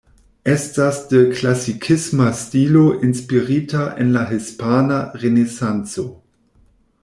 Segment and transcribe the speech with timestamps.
[0.51, 6.07] Estas de klasikisma stilo inspirita en la Hispana Renesanco.